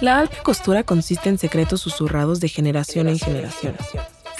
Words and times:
La 0.00 0.20
alta 0.20 0.44
costura 0.44 0.84
consiste 0.84 1.28
en 1.28 1.38
secretos 1.38 1.80
susurrados 1.80 2.38
de 2.38 2.48
generación 2.48 3.08
en 3.08 3.18
generación. 3.18 3.74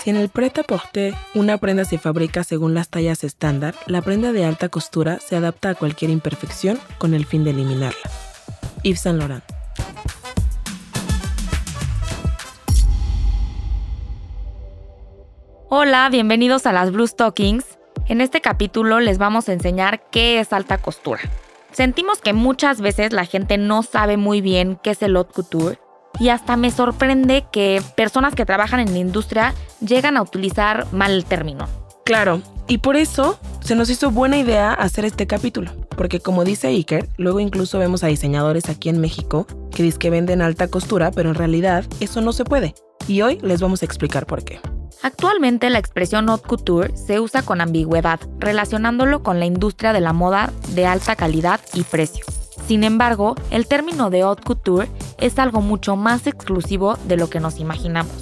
Si 0.00 0.08
en 0.08 0.14
el 0.14 0.28
prêt-à-porter 0.28 1.14
una 1.34 1.58
prenda 1.58 1.84
se 1.84 1.98
fabrica 1.98 2.44
según 2.44 2.74
las 2.74 2.90
tallas 2.90 3.24
estándar, 3.24 3.74
la 3.86 4.00
prenda 4.00 4.30
de 4.30 4.44
alta 4.44 4.68
costura 4.68 5.18
se 5.18 5.34
adapta 5.34 5.70
a 5.70 5.74
cualquier 5.74 6.12
imperfección 6.12 6.78
con 6.98 7.12
el 7.12 7.26
fin 7.26 7.42
de 7.42 7.50
eliminarla. 7.50 7.98
Yves 8.84 9.00
Saint 9.00 9.18
Laurent. 9.18 9.42
Hola, 15.68 16.08
bienvenidos 16.08 16.66
a 16.66 16.72
las 16.72 16.92
Blue 16.92 17.08
Stockings. 17.08 17.64
En 18.06 18.20
este 18.20 18.40
capítulo 18.40 19.00
les 19.00 19.18
vamos 19.18 19.48
a 19.48 19.54
enseñar 19.54 20.08
qué 20.12 20.38
es 20.38 20.52
alta 20.52 20.78
costura. 20.78 21.22
Sentimos 21.72 22.20
que 22.20 22.32
muchas 22.32 22.80
veces 22.80 23.12
la 23.12 23.24
gente 23.24 23.58
no 23.58 23.82
sabe 23.82 24.16
muy 24.16 24.40
bien 24.40 24.78
qué 24.82 24.90
es 24.90 25.02
el 25.02 25.16
haute 25.16 25.32
couture 25.34 25.78
y 26.18 26.30
hasta 26.30 26.56
me 26.56 26.70
sorprende 26.70 27.44
que 27.52 27.82
personas 27.96 28.34
que 28.34 28.46
trabajan 28.46 28.80
en 28.80 28.92
la 28.92 28.98
industria 28.98 29.54
llegan 29.80 30.16
a 30.16 30.22
utilizar 30.22 30.86
mal 30.92 31.12
el 31.12 31.24
término. 31.24 31.68
Claro, 32.04 32.40
y 32.66 32.78
por 32.78 32.96
eso 32.96 33.38
se 33.60 33.74
nos 33.74 33.90
hizo 33.90 34.10
buena 34.10 34.38
idea 34.38 34.72
hacer 34.72 35.04
este 35.04 35.26
capítulo, 35.26 35.70
porque 35.96 36.20
como 36.20 36.44
dice 36.44 36.68
Iker, 36.68 37.08
luego 37.18 37.38
incluso 37.38 37.78
vemos 37.78 38.02
a 38.02 38.08
diseñadores 38.08 38.68
aquí 38.70 38.88
en 38.88 39.00
México 39.00 39.46
que 39.70 39.82
dicen 39.82 39.98
que 39.98 40.10
venden 40.10 40.42
alta 40.42 40.68
costura, 40.68 41.10
pero 41.10 41.28
en 41.28 41.34
realidad 41.34 41.84
eso 42.00 42.20
no 42.20 42.32
se 42.32 42.44
puede. 42.44 42.74
Y 43.06 43.22
hoy 43.22 43.38
les 43.42 43.60
vamos 43.60 43.82
a 43.82 43.86
explicar 43.86 44.26
por 44.26 44.42
qué. 44.42 44.60
Actualmente 45.02 45.70
la 45.70 45.78
expresión 45.78 46.28
haute 46.28 46.48
couture 46.48 46.96
se 46.96 47.20
usa 47.20 47.42
con 47.42 47.60
ambigüedad, 47.60 48.18
relacionándolo 48.40 49.22
con 49.22 49.38
la 49.38 49.46
industria 49.46 49.92
de 49.92 50.00
la 50.00 50.12
moda 50.12 50.52
de 50.74 50.86
alta 50.86 51.14
calidad 51.14 51.60
y 51.72 51.82
precio. 51.82 52.24
Sin 52.66 52.82
embargo, 52.82 53.36
el 53.50 53.68
término 53.68 54.10
de 54.10 54.22
haute 54.22 54.42
couture 54.42 54.88
es 55.18 55.38
algo 55.38 55.60
mucho 55.60 55.94
más 55.94 56.26
exclusivo 56.26 56.96
de 57.06 57.16
lo 57.16 57.30
que 57.30 57.38
nos 57.38 57.60
imaginamos, 57.60 58.12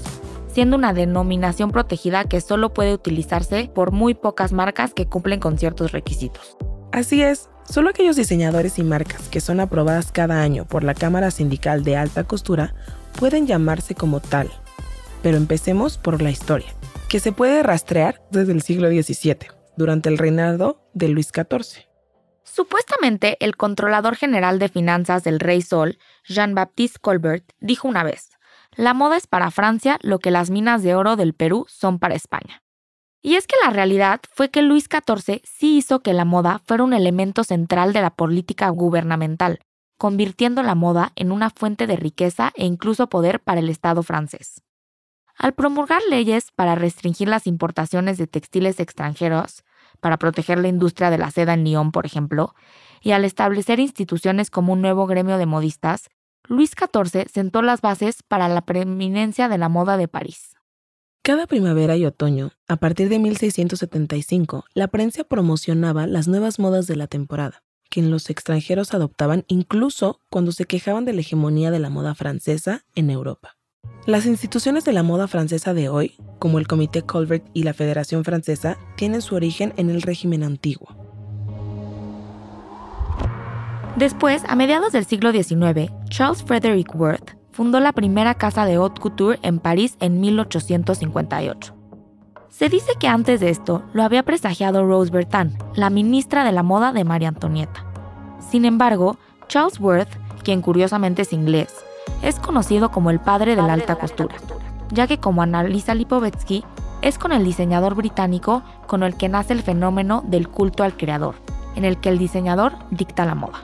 siendo 0.53 0.77
una 0.77 0.93
denominación 0.93 1.73
protegida 1.73 2.25
que 2.25 2.43
solo 2.43 2.75
puede 2.75 2.93
utilizarse 2.93 3.71
por 3.75 3.91
muy 3.91 4.13
pocas 4.13 4.53
marcas 4.53 4.93
que 4.93 5.07
cumplen 5.07 5.41
con 5.41 5.59
ciertos 5.59 5.93
requisitos. 5.93 6.59
Así 6.93 7.23
es, 7.23 7.49
solo 7.65 7.89
aquellos 7.89 8.17
diseñadores 8.17 8.79
y 8.79 8.85
marcas 8.85 9.29
que 9.29 9.41
son 9.41 9.61
aprobadas 9.61 10.13
cada 10.13 10.43
año 10.43 10.67
por 10.67 10.85
la 10.85 10.93
Cámara 10.93 11.31
Sindical 11.31 11.85
de 11.85 11.97
Alta 11.97 12.25
Costura 12.25 12.75
pueden 13.19 13.47
llamarse 13.47 13.95
como 13.95 14.21
tal 14.21 14.51
pero 15.27 15.39
empecemos 15.39 15.99
por 15.99 16.23
la 16.23 16.31
historia, 16.31 16.73
que 17.09 17.19
se 17.19 17.33
puede 17.33 17.65
rastrear 17.65 18.23
desde 18.31 18.53
el 18.53 18.63
siglo 18.63 18.87
XVII, 18.87 19.49
durante 19.77 20.09
el 20.09 20.19
reinado 20.19 20.89
de 20.95 21.09
Luis 21.09 21.33
XIV. 21.35 21.85
Supuestamente, 22.45 23.37
el 23.41 23.57
controlador 23.57 24.15
general 24.15 24.61
de 24.61 24.69
finanzas 24.69 25.25
del 25.25 25.41
rey 25.41 25.63
Sol, 25.63 25.99
Jean-Baptiste 26.29 27.01
Colbert, 27.01 27.45
dijo 27.59 27.89
una 27.89 28.05
vez, 28.05 28.39
la 28.77 28.95
moda 28.95 29.17
es 29.17 29.27
para 29.27 29.51
Francia 29.51 29.99
lo 30.01 30.21
que 30.21 30.31
las 30.31 30.51
minas 30.51 30.85
de 30.85 30.95
oro 30.95 31.17
del 31.17 31.35
Perú 31.35 31.67
son 31.69 31.99
para 31.99 32.15
España. 32.15 32.63
Y 33.21 33.35
es 33.35 33.49
que 33.49 33.57
la 33.65 33.71
realidad 33.71 34.21
fue 34.33 34.51
que 34.51 34.63
Luis 34.63 34.85
XIV 34.89 35.43
sí 35.43 35.79
hizo 35.79 36.05
que 36.05 36.13
la 36.13 36.25
moda 36.25 36.61
fuera 36.65 36.85
un 36.85 36.93
elemento 36.93 37.43
central 37.43 37.93
de 37.93 38.01
la 38.01 38.11
política 38.11 38.69
gubernamental, 38.69 39.59
convirtiendo 39.99 40.63
la 40.63 40.77
moda 40.77 41.11
en 41.17 41.33
una 41.33 41.51
fuente 41.51 41.89
de 41.89 41.97
riqueza 41.97 42.53
e 42.55 42.65
incluso 42.65 43.09
poder 43.09 43.41
para 43.41 43.59
el 43.59 43.71
Estado 43.71 44.05
francés. 44.05 44.63
Al 45.39 45.53
promulgar 45.53 46.01
leyes 46.09 46.51
para 46.55 46.75
restringir 46.75 47.29
las 47.29 47.47
importaciones 47.47 48.17
de 48.17 48.27
textiles 48.27 48.81
extranjeros, 48.81 49.65
para 50.01 50.19
proteger 50.19 50.59
la 50.59 50.69
industria 50.69 51.11
de 51.11 51.19
la 51.19 51.31
seda 51.31 51.55
en 51.55 51.65
Lyon, 51.65 51.93
por 51.93 52.07
ejemplo, 52.07 52.55
y 53.03 53.13
al 53.13 53.25
establecer 53.25 53.79
instituciones 53.81 54.51
como 54.51 54.73
un 54.73 54.81
nuevo 54.81 55.07
gremio 55.07 55.39
de 55.39 55.47
modistas, 55.47 56.09
Luis 56.49 56.71
XIV 56.71 57.27
sentó 57.29 57.63
las 57.63 57.81
bases 57.81 58.23
para 58.23 58.49
la 58.49 58.63
preeminencia 58.63 59.49
de 59.49 59.59
la 59.59 59.69
moda 59.69 59.97
de 59.97 60.09
París. 60.09 60.57
Cada 61.23 61.47
primavera 61.47 61.97
y 61.97 62.07
otoño, 62.07 62.53
a 62.69 62.77
partir 62.77 63.09
de 63.09 63.19
1675, 63.19 64.65
la 64.75 64.87
prensa 64.87 65.25
promocionaba 65.25 66.07
las 66.07 66.29
nuevas 66.29 66.61
modas 66.61 66.87
de 66.87 66.95
la 66.95 67.09
temporada, 67.09 67.65
que 67.91 68.01
los 68.01 68.31
extranjeros 68.31 68.95
adoptaban 68.95 69.45
incluso 69.49 70.21
cuando 70.31 70.53
se 70.53 70.67
quejaban 70.67 71.05
de 71.05 71.15
la 71.15 71.23
hegemonía 71.23 71.71
de 71.73 71.81
la 71.81 71.91
moda 71.91 72.15
francesa 72.15 72.85
en 72.95 73.11
Europa. 73.11 73.56
Las 74.07 74.27
instituciones 74.27 74.85
de 74.85 74.93
la 74.93 75.03
moda 75.03 75.27
francesa 75.27 75.75
de 75.75 75.89
hoy, 75.89 76.15
como 76.39 76.59
el 76.59 76.69
Comité 76.69 77.03
Colbert 77.03 77.45
y 77.55 77.65
la 77.65 77.75
Federación 77.75 78.25
Francesa, 78.25 78.79
tienen 78.97 79.21
su 79.21 79.35
origen 79.35 79.73
en 79.77 79.91
el 79.91 80.03
régimen 80.03 80.45
antiguo. 80.45 80.89
Después, 83.97 84.45
a 84.47 84.55
mediados 84.55 84.93
del 84.93 85.07
siglo 85.07 85.33
XIX, 85.33 85.91
Charles 86.09 86.43
Frederick 86.45 86.95
Worth 86.95 87.37
fundó 87.51 87.81
la 87.81 87.93
primera 87.93 88.35
casa 88.35 88.67
de 88.67 88.75
haute 88.75 89.01
couture 89.01 89.39
en 89.43 89.59
París 89.59 89.97
en 90.01 90.21
1858. 90.21 91.75
Se 92.51 92.69
dice 92.69 92.93
que 93.01 93.09
antes 93.09 93.41
de 93.41 93.51
esto 93.51 93.83
lo 93.93 94.03
había 94.03 94.23
presagiado 94.23 94.87
Rose 94.87 95.11
Bertin, 95.11 95.59
la 95.75 95.91
ministra 95.91 96.45
de 96.45 96.53
la 96.53 96.63
moda 96.63 96.93
de 96.93 97.05
María 97.05 97.29
Antonieta. 97.29 97.85
Sin 98.51 98.65
embargo, 98.65 99.19
Charles 99.49 99.81
Worth, 99.81 100.17
quien 100.45 100.61
curiosamente 100.61 101.23
es 101.23 101.33
inglés, 101.33 101.75
es 102.23 102.39
conocido 102.39 102.91
como 102.91 103.11
el 103.11 103.21
padre 103.21 103.57
de 103.57 103.63
la 103.63 103.73
alta 103.73 103.97
costura, 103.97 104.37
ya 104.91 105.07
que 105.07 105.19
como 105.19 105.43
analiza 105.43 105.95
Lipovetsky, 105.95 106.65
es 107.03 107.19
con 107.19 107.33
el 107.33 107.45
diseñador 107.45 107.95
británico 107.95 108.63
con 108.87 109.03
el 109.03 109.17
que 109.17 109.29
nace 109.29 109.53
el 109.53 109.63
fenómeno 109.63 110.25
del 110.27 110.49
culto 110.49 110.83
al 110.83 110.97
creador, 110.97 111.35
en 111.75 111.85
el 111.85 111.99
que 111.99 112.09
el 112.09 112.19
diseñador 112.19 112.73
dicta 112.91 113.25
la 113.25 113.35
moda. 113.35 113.61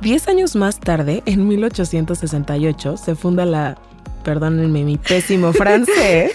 Diez 0.00 0.28
años 0.28 0.56
más 0.56 0.78
tarde, 0.78 1.22
en 1.26 1.46
1868, 1.46 2.96
se 2.96 3.14
funda 3.14 3.44
la, 3.44 3.76
perdónenme 4.22 4.84
mi 4.84 4.96
pésimo 4.96 5.52
francés, 5.52 6.32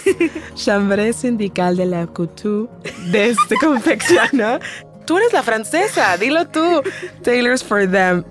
Chambre 0.54 1.12
Syndical 1.12 1.76
de 1.76 1.86
la 1.86 2.06
Couture 2.06 2.70
de 3.10 3.30
este 3.30 3.56
confección, 3.60 4.60
Tú 5.06 5.18
eres 5.18 5.34
la 5.34 5.42
francesa, 5.42 6.16
dilo 6.16 6.46
tú. 6.48 6.82
Tailors 7.22 7.62
for 7.62 7.86
them 7.86 8.24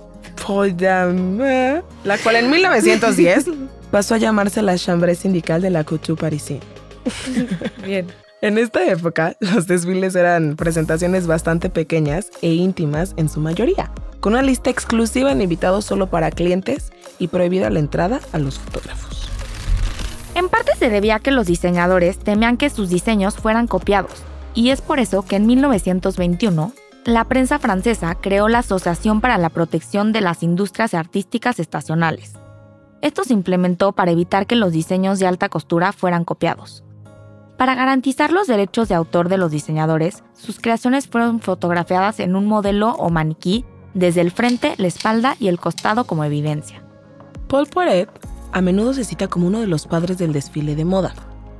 la 2.03 2.17
cual 2.17 2.35
en 2.35 2.49
1910 2.49 3.45
pasó 3.91 4.15
a 4.15 4.17
llamarse 4.17 4.61
la 4.61 4.77
Chambre 4.77 5.15
Sindical 5.15 5.61
de 5.61 5.69
la 5.69 5.83
Couture 5.83 6.19
Parisien. 6.19 6.59
Bien. 7.85 8.07
En 8.41 8.57
esta 8.57 8.85
época, 8.85 9.37
los 9.39 9.67
desfiles 9.67 10.15
eran 10.15 10.57
presentaciones 10.57 11.27
bastante 11.27 11.69
pequeñas 11.69 12.29
e 12.41 12.53
íntimas 12.53 13.13
en 13.15 13.29
su 13.29 13.39
mayoría, 13.39 13.91
con 14.19 14.33
una 14.33 14.41
lista 14.41 14.69
exclusiva 14.69 15.33
de 15.33 15.43
invitados 15.43 15.85
solo 15.85 16.07
para 16.07 16.29
clientes 16.29 16.91
y 17.19 17.29
prohibida 17.29 17.69
la 17.69 17.79
entrada 17.79 18.19
a 18.33 18.39
los 18.39 18.59
fotógrafos. 18.59 19.29
En 20.35 20.49
parte 20.49 20.73
se 20.77 20.89
debía 20.89 21.15
a 21.15 21.19
que 21.19 21.31
los 21.31 21.47
diseñadores 21.47 22.17
temían 22.17 22.57
que 22.57 22.69
sus 22.69 22.89
diseños 22.89 23.35
fueran 23.35 23.67
copiados, 23.67 24.23
y 24.53 24.71
es 24.71 24.81
por 24.81 24.99
eso 24.99 25.21
que 25.23 25.37
en 25.37 25.45
1921 25.45 26.73
la 27.05 27.25
prensa 27.25 27.59
francesa 27.59 28.15
creó 28.15 28.47
la 28.47 28.59
Asociación 28.59 29.19
para 29.19 29.37
la 29.37 29.49
Protección 29.49 30.13
de 30.13 30.21
las 30.21 30.43
Industrias 30.43 30.93
Artísticas 30.93 31.59
Estacionales. 31.59 32.33
Esto 33.01 33.23
se 33.23 33.33
implementó 33.33 33.91
para 33.91 34.11
evitar 34.11 34.47
que 34.47 34.55
los 34.55 34.71
diseños 34.71 35.19
de 35.19 35.27
alta 35.27 35.49
costura 35.49 35.91
fueran 35.91 36.23
copiados. 36.23 36.83
Para 37.57 37.75
garantizar 37.75 38.31
los 38.31 38.47
derechos 38.47 38.87
de 38.87 38.95
autor 38.95 39.27
de 39.27 39.37
los 39.37 39.51
diseñadores, 39.51 40.23
sus 40.33 40.59
creaciones 40.59 41.07
fueron 41.07 41.39
fotografiadas 41.39 42.19
en 42.19 42.35
un 42.35 42.45
modelo 42.45 42.91
o 42.91 43.09
maniquí 43.09 43.65
desde 43.93 44.21
el 44.21 44.31
frente, 44.31 44.73
la 44.77 44.87
espalda 44.87 45.35
y 45.39 45.49
el 45.49 45.59
costado 45.59 46.05
como 46.05 46.23
evidencia. 46.23 46.83
Paul 47.47 47.67
Poiret 47.67 48.09
a 48.53 48.61
menudo 48.61 48.93
se 48.93 49.03
cita 49.03 49.27
como 49.27 49.47
uno 49.47 49.59
de 49.59 49.67
los 49.67 49.87
padres 49.87 50.17
del 50.17 50.31
desfile 50.31 50.75
de 50.75 50.85
moda, 50.85 51.13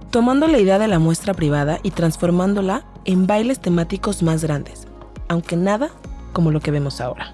tomando 0.09 0.47
la 0.47 0.59
idea 0.59 0.79
de 0.79 0.87
la 0.87 0.99
muestra 0.99 1.33
privada 1.33 1.79
y 1.83 1.91
transformándola 1.91 2.85
en 3.03 3.27
bailes 3.27 3.59
temáticos 3.59 4.23
más 4.23 4.43
grandes, 4.43 4.87
aunque 5.28 5.55
nada 5.55 5.90
como 6.34 6.52
lo 6.52 6.59
que 6.59 6.72
vemos 6.72 7.02
ahora. 7.02 7.34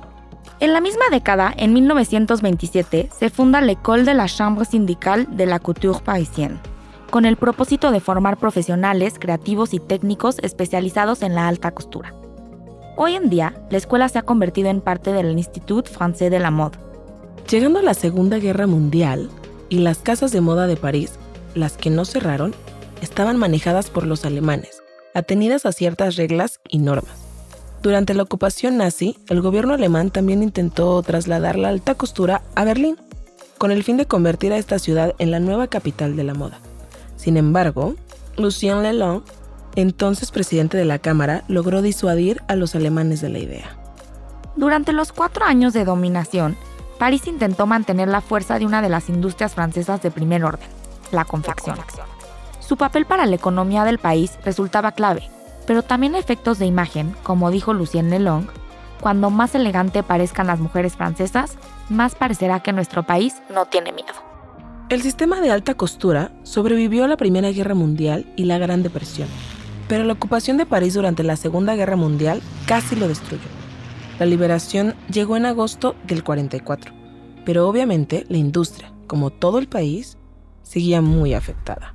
En 0.59 0.73
la 0.73 0.81
misma 0.81 1.05
década, 1.09 1.53
en 1.55 1.73
1927, 1.73 3.09
se 3.17 3.29
funda 3.29 3.61
l'École 3.61 4.03
de 4.03 4.13
la 4.13 4.27
Chambre 4.27 4.65
Syndicale 4.65 5.25
de 5.29 5.45
la 5.45 5.59
Couture 5.59 5.99
Parisienne, 6.03 6.59
con 7.09 7.25
el 7.25 7.37
propósito 7.37 7.91
de 7.91 8.01
formar 8.01 8.37
profesionales, 8.37 9.15
creativos 9.19 9.73
y 9.73 9.79
técnicos 9.79 10.37
especializados 10.39 11.21
en 11.21 11.33
la 11.33 11.47
alta 11.47 11.71
costura. 11.71 12.13
Hoy 12.97 13.15
en 13.15 13.29
día, 13.29 13.53
la 13.69 13.77
escuela 13.77 14.09
se 14.09 14.19
ha 14.19 14.23
convertido 14.23 14.69
en 14.69 14.81
parte 14.81 15.13
del 15.13 15.31
Institut 15.31 15.87
Français 15.87 16.29
de 16.29 16.39
la 16.39 16.51
Mode. 16.51 16.77
Llegando 17.49 17.79
a 17.79 17.83
la 17.83 17.93
Segunda 17.93 18.37
Guerra 18.37 18.67
Mundial, 18.67 19.29
y 19.69 19.79
las 19.79 19.99
casas 19.99 20.31
de 20.31 20.41
moda 20.41 20.67
de 20.67 20.75
París, 20.75 21.13
las 21.55 21.77
que 21.77 21.89
no 21.89 22.03
cerraron, 22.03 22.53
estaban 23.01 23.37
manejadas 23.37 23.89
por 23.89 24.05
los 24.05 24.25
alemanes, 24.25 24.83
atenidas 25.13 25.65
a 25.65 25.71
ciertas 25.71 26.15
reglas 26.17 26.59
y 26.67 26.79
normas. 26.79 27.28
Durante 27.81 28.13
la 28.13 28.23
ocupación 28.23 28.75
nazi, 28.75 29.17
el 29.29 29.41
gobierno 29.41 29.73
alemán 29.73 30.11
también 30.11 30.43
intentó 30.43 31.01
trasladar 31.01 31.57
la 31.57 31.69
alta 31.69 31.95
costura 31.95 32.41
a 32.55 32.65
Berlín, 32.65 32.97
con 33.57 33.71
el 33.71 33.83
fin 33.83 33.95
de 33.95 34.05
convertir 34.05 34.51
a 34.51 34.57
esta 34.57 34.79
ciudad 34.79 35.15
en 35.17 35.31
la 35.31 35.39
nueva 35.39 35.67
capital 35.67 36.17
de 36.17 36.25
la 36.25 36.33
moda. 36.33 36.59
Sin 37.15 37.37
embargo, 37.37 37.95
Lucien 38.37 38.83
Lelon, 38.83 39.23
entonces 39.75 40.31
presidente 40.31 40.77
de 40.77 40.83
la 40.83 40.99
Cámara, 40.99 41.45
logró 41.47 41.81
disuadir 41.81 42.41
a 42.49 42.55
los 42.55 42.75
alemanes 42.75 43.21
de 43.21 43.29
la 43.29 43.39
idea. 43.39 43.77
Durante 44.57 44.91
los 44.91 45.13
cuatro 45.13 45.45
años 45.45 45.71
de 45.71 45.85
dominación, 45.85 46.57
París 46.97 47.27
intentó 47.27 47.65
mantener 47.65 48.09
la 48.09 48.19
fuerza 48.19 48.59
de 48.59 48.65
una 48.65 48.81
de 48.81 48.89
las 48.89 49.07
industrias 49.07 49.55
francesas 49.55 50.01
de 50.01 50.11
primer 50.11 50.43
orden, 50.43 50.67
la 51.13 51.23
confección. 51.23 51.77
Su 52.59 52.75
papel 52.75 53.05
para 53.05 53.25
la 53.25 53.35
economía 53.35 53.85
del 53.85 53.99
país 53.99 54.37
resultaba 54.43 54.91
clave, 54.91 55.29
pero 55.69 55.83
también 55.83 56.15
efectos 56.15 56.57
de 56.57 56.65
imagen, 56.65 57.13
como 57.21 57.51
dijo 57.51 57.75
Lucien 57.75 58.09
Lelong, 58.09 58.47
cuando 59.01 59.29
más 59.29 59.53
elegante 59.53 60.01
parezcan 60.01 60.47
las 60.47 60.59
mujeres 60.59 60.95
francesas, 60.95 61.59
más 61.89 62.15
parecerá 62.15 62.61
que 62.61 62.73
nuestro 62.73 63.03
país 63.03 63.35
no 63.53 63.67
tiene 63.67 63.91
miedo. 63.91 64.11
El 64.89 65.03
sistema 65.03 65.41
de 65.41 65.51
alta 65.51 65.75
costura 65.75 66.31
sobrevivió 66.41 67.03
a 67.03 67.07
la 67.07 67.17
Primera 67.17 67.51
Guerra 67.51 67.75
Mundial 67.75 68.25
y 68.35 68.45
la 68.45 68.57
Gran 68.57 68.81
Depresión, 68.81 69.27
pero 69.87 70.05
la 70.05 70.13
ocupación 70.13 70.57
de 70.57 70.65
París 70.65 70.95
durante 70.95 71.21
la 71.21 71.35
Segunda 71.35 71.75
Guerra 71.75 71.95
Mundial 71.95 72.41
casi 72.65 72.95
lo 72.95 73.07
destruyó. 73.07 73.47
La 74.17 74.25
liberación 74.25 74.95
llegó 75.13 75.37
en 75.37 75.45
agosto 75.45 75.95
del 76.07 76.23
44, 76.23 76.91
pero 77.45 77.69
obviamente 77.69 78.25
la 78.27 78.37
industria, 78.37 78.91
como 79.05 79.29
todo 79.29 79.59
el 79.59 79.67
país, 79.67 80.17
seguía 80.63 81.03
muy 81.03 81.35
afectada. 81.35 81.93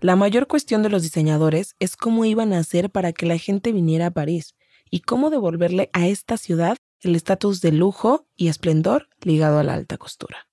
La 0.00 0.14
mayor 0.14 0.46
cuestión 0.46 0.84
de 0.84 0.90
los 0.90 1.02
diseñadores 1.02 1.74
es 1.80 1.96
cómo 1.96 2.24
iban 2.24 2.52
a 2.52 2.58
hacer 2.58 2.88
para 2.88 3.12
que 3.12 3.26
la 3.26 3.36
gente 3.36 3.72
viniera 3.72 4.06
a 4.06 4.10
París 4.12 4.54
y 4.90 5.00
cómo 5.00 5.28
devolverle 5.28 5.90
a 5.92 6.06
esta 6.06 6.36
ciudad 6.36 6.78
el 7.00 7.16
estatus 7.16 7.60
de 7.60 7.72
lujo 7.72 8.26
y 8.36 8.46
esplendor 8.46 9.08
ligado 9.22 9.58
a 9.58 9.64
la 9.64 9.74
alta 9.74 9.98
costura. 9.98 10.46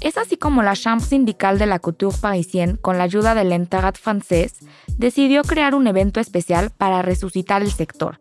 Es 0.00 0.18
así 0.18 0.36
como 0.36 0.64
la 0.64 0.74
Chambre 0.74 1.06
syndicale 1.06 1.58
de 1.58 1.66
la 1.66 1.78
couture 1.78 2.16
parisienne, 2.20 2.78
con 2.78 2.98
la 2.98 3.04
ayuda 3.04 3.36
del 3.36 3.52
Intérêt 3.52 3.96
francés, 3.96 4.54
decidió 4.96 5.42
crear 5.42 5.76
un 5.76 5.86
evento 5.86 6.18
especial 6.18 6.70
para 6.70 7.02
resucitar 7.02 7.62
el 7.62 7.70
sector 7.70 8.18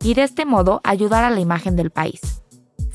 y 0.00 0.14
de 0.14 0.22
este 0.22 0.44
modo 0.44 0.80
ayudar 0.84 1.24
a 1.24 1.30
la 1.30 1.40
imagen 1.40 1.74
del 1.74 1.90
país. 1.90 2.41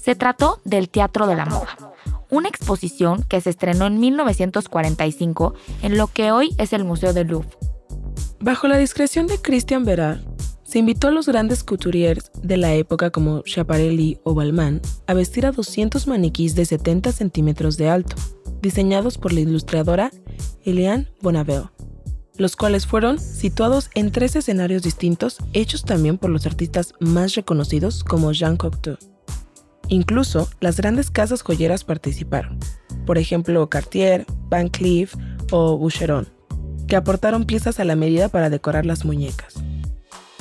Se 0.08 0.16
trató 0.16 0.62
del 0.64 0.88
Teatro 0.88 1.28
de 1.28 1.36
la 1.36 1.46
Moda, 1.46 1.94
una 2.30 2.48
exposición 2.48 3.24
que 3.24 3.42
se 3.42 3.50
estrenó 3.50 3.88
en 3.88 4.00
1945 4.00 5.54
en 5.82 5.98
lo 5.98 6.08
que 6.08 6.32
hoy 6.32 6.56
es 6.58 6.72
el 6.72 6.86
Museo 6.86 7.12
del 7.12 7.28
Louvre. 7.28 7.50
Bajo 8.40 8.70
la 8.70 8.78
discreción 8.78 9.28
de 9.28 9.42
Christian 9.42 9.84
Berard, 9.84 10.22
se 10.64 10.80
invitó 10.80 11.10
a 11.10 11.12
los 11.12 11.28
grandes 11.28 11.62
couturiers 11.62 12.32
de 12.42 12.56
la 12.56 12.74
época 12.74 13.10
como 13.10 13.42
Schiaparelli 13.46 14.18
o 14.24 14.34
Balmain 14.34 14.80
a 15.08 15.14
vestir 15.14 15.46
a 15.46 15.52
200 15.52 16.08
maniquís 16.08 16.56
de 16.56 16.64
70 16.64 17.12
centímetros 17.12 17.76
de 17.76 17.90
alto, 17.90 18.16
diseñados 18.62 19.18
por 19.18 19.34
la 19.34 19.42
ilustradora 19.42 20.12
Eliane 20.64 21.12
Bonaveo, 21.20 21.74
los 22.38 22.56
cuales 22.56 22.88
fueron 22.88 23.20
situados 23.20 23.90
en 23.94 24.14
tres 24.14 24.38
escenarios 24.38 24.84
distintos 24.84 25.40
hechos 25.52 25.84
también 25.84 26.18
por 26.18 26.30
los 26.30 26.46
artistas 26.46 26.94
más 27.02 27.36
reconocidos 27.36 28.06
como 28.06 28.32
Jean 28.32 28.56
Cocteau. 28.56 28.98
Incluso 29.90 30.50
las 30.60 30.78
grandes 30.78 31.10
casas 31.12 31.42
joyeras 31.42 31.84
participaron, 31.84 32.60
por 33.06 33.18
ejemplo 33.18 33.70
Cartier, 33.70 34.26
Van 34.50 34.68
Cleef 34.68 35.16
o 35.52 35.78
Boucheron, 35.78 36.28
que 36.88 36.96
aportaron 36.96 37.46
piezas 37.46 37.80
a 37.80 37.86
la 37.86 37.96
medida 37.96 38.30
para 38.30 38.50
decorar 38.50 38.86
las 38.86 39.06
muñecas. 39.06 39.56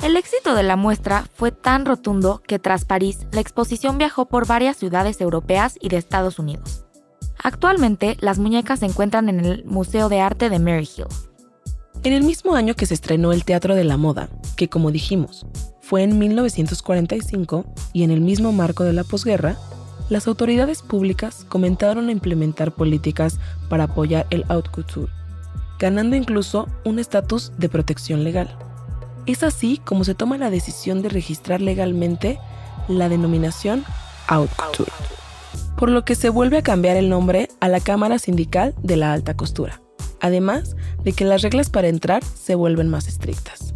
El 0.03 0.15
éxito 0.15 0.53
de 0.53 0.63
la 0.63 0.75
muestra 0.75 1.25
fue 1.33 1.51
tan 1.51 1.85
rotundo 1.85 2.41
que 2.45 2.59
tras 2.59 2.85
París 2.85 3.25
la 3.31 3.41
exposición 3.41 3.97
viajó 3.97 4.27
por 4.27 4.45
varias 4.45 4.77
ciudades 4.77 5.21
europeas 5.21 5.77
y 5.81 5.89
de 5.89 5.97
Estados 5.97 6.39
Unidos. 6.39 6.85
Actualmente 7.41 8.17
las 8.19 8.37
muñecas 8.39 8.79
se 8.79 8.85
encuentran 8.85 9.29
en 9.29 9.39
el 9.39 9.65
Museo 9.65 10.09
de 10.09 10.19
Arte 10.21 10.49
de 10.49 10.59
Maryhill. 10.59 11.07
En 12.03 12.13
el 12.13 12.23
mismo 12.23 12.55
año 12.55 12.75
que 12.75 12.85
se 12.85 12.93
estrenó 12.93 13.31
el 13.31 13.43
Teatro 13.43 13.75
de 13.75 13.83
la 13.83 13.97
Moda, 13.97 14.29
que 14.55 14.69
como 14.69 14.91
dijimos, 14.91 15.45
fue 15.87 16.03
en 16.03 16.19
1945 16.19 17.63
y 17.93 18.03
en 18.03 18.11
el 18.11 18.19
mismo 18.19 18.51
marco 18.51 18.83
de 18.83 18.91
la 18.91 19.05
posguerra, 19.05 19.55
las 20.09 20.27
autoridades 20.27 20.81
públicas 20.81 21.45
comenzaron 21.47 22.09
a 22.09 22.11
implementar 22.11 22.73
políticas 22.73 23.39
para 23.69 23.85
apoyar 23.85 24.27
el 24.29 24.43
haute 24.49 24.69
couture, 24.69 25.09
ganando 25.79 26.17
incluso 26.17 26.67
un 26.83 26.99
estatus 26.99 27.53
de 27.57 27.69
protección 27.69 28.25
legal. 28.25 28.53
Es 29.27 29.43
así 29.43 29.77
como 29.77 30.03
se 30.03 30.13
toma 30.13 30.37
la 30.37 30.49
decisión 30.49 31.01
de 31.01 31.07
registrar 31.07 31.61
legalmente 31.61 32.37
la 32.89 33.07
denominación 33.07 33.85
haute 34.27 34.53
couture, 34.57 34.91
por 35.77 35.87
lo 35.87 36.03
que 36.03 36.15
se 36.15 36.27
vuelve 36.27 36.57
a 36.57 36.63
cambiar 36.63 36.97
el 36.97 37.07
nombre 37.07 37.47
a 37.61 37.69
la 37.69 37.79
Cámara 37.79 38.19
Sindical 38.19 38.75
de 38.83 38.97
la 38.97 39.13
Alta 39.13 39.37
Costura, 39.37 39.81
además 40.19 40.75
de 41.05 41.13
que 41.13 41.23
las 41.23 41.43
reglas 41.43 41.69
para 41.69 41.87
entrar 41.87 42.25
se 42.25 42.55
vuelven 42.55 42.89
más 42.89 43.07
estrictas. 43.07 43.66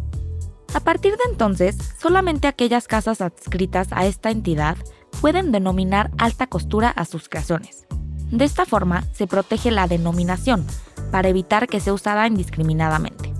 A 0.74 0.80
partir 0.80 1.12
de 1.12 1.30
entonces, 1.30 1.76
solamente 2.00 2.48
aquellas 2.48 2.88
casas 2.88 3.20
adscritas 3.20 3.88
a 3.90 4.06
esta 4.06 4.30
entidad 4.30 4.76
pueden 5.20 5.52
denominar 5.52 6.10
alta 6.18 6.46
costura 6.46 6.88
a 6.88 7.04
sus 7.04 7.28
creaciones. 7.28 7.86
De 8.30 8.46
esta 8.46 8.64
forma, 8.64 9.04
se 9.12 9.26
protege 9.26 9.70
la 9.70 9.86
denominación, 9.86 10.66
para 11.10 11.28
evitar 11.28 11.68
que 11.68 11.80
sea 11.80 11.92
usada 11.92 12.26
indiscriminadamente. 12.26 13.32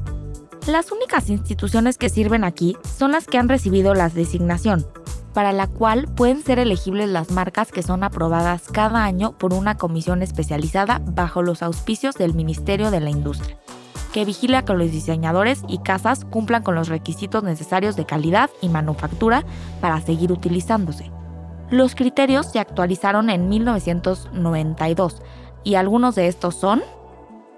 Las 0.67 0.93
únicas 0.93 1.31
instituciones 1.31 1.96
que 1.96 2.11
sirven 2.11 2.44
aquí 2.44 2.76
son 2.96 3.12
las 3.12 3.26
que 3.26 3.38
han 3.38 3.49
recibido 3.49 3.94
la 3.94 4.11
designación, 4.11 4.87
para 5.32 5.52
la 5.52 5.67
cual 5.67 6.06
pueden 6.14 6.43
ser 6.43 6.58
elegibles 6.58 7.08
las 7.08 7.31
marcas 7.31 7.73
que 7.73 7.82
son 7.82 8.05
aprobadas 8.05 8.64
cada 8.70 9.02
año 9.02 9.37
por 9.38 9.55
una 9.55 9.76
comisión 9.76 10.23
especializada 10.23 11.00
bajo 11.05 11.43
los 11.43 11.62
auspicios 11.62 12.14
del 12.14 12.34
Ministerio 12.34 12.90
de 12.90 13.00
la 13.00 13.11
Industria, 13.11 13.58
que 14.12 14.24
vigila 14.24 14.64
que 14.64 14.74
los 14.74 14.90
diseñadores 14.90 15.62
y 15.68 15.78
casas 15.78 16.24
cumplan 16.24 16.62
con 16.62 16.74
los 16.74 16.88
requisitos 16.88 17.42
necesarios 17.42 17.96
de 17.96 18.04
calidad 18.04 18.50
y 18.60 18.68
manufactura 18.68 19.44
para 19.80 20.00
seguir 20.00 20.30
utilizándose. 20.30 21.10
Los 21.70 21.94
criterios 21.94 22.46
se 22.46 22.58
actualizaron 22.58 23.30
en 23.30 23.48
1992 23.48 25.22
y 25.64 25.74
algunos 25.76 26.14
de 26.14 26.28
estos 26.28 26.54
son 26.54 26.82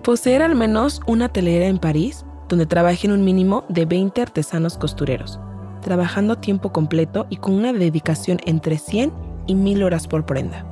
poseer 0.03 0.43
al 0.43 0.55
menos 0.55 1.01
una 1.07 1.29
telera 1.29 1.67
en 1.67 1.79
París 1.79 2.25
donde 2.49 2.67
trabajen 2.67 3.11
un 3.11 3.25
mínimo 3.25 3.65
de 3.69 3.87
20 3.87 4.23
artesanos 4.23 4.79
costureros, 4.79 5.41
trabajando 5.83 6.35
a 6.35 6.41
tiempo 6.41 6.73
completo 6.73 7.27
y 7.31 7.39
con 7.39 7.55
una 7.55 7.73
dedicación 7.73 8.39
entre 8.45 8.79
100 8.79 9.13
y 9.47 9.55
1000 9.55 9.83
horas 9.83 10.07
por 10.07 10.27
prenda. 10.27 10.65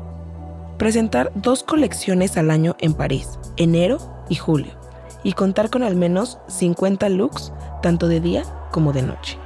Presentar 0.78 1.32
dos 1.34 1.62
colecciones 1.62 2.36
al 2.36 2.50
año 2.50 2.76
en 2.78 2.94
París, 2.94 3.38
enero 3.56 3.98
y 4.28 4.36
julio, 4.36 4.81
y 5.24 5.32
contar 5.32 5.70
con 5.70 5.82
al 5.82 5.96
menos 5.96 6.38
50 6.48 7.08
looks, 7.08 7.52
tanto 7.82 8.08
de 8.08 8.20
día 8.20 8.44
como 8.70 8.92
de 8.92 9.02
noche. 9.02 9.38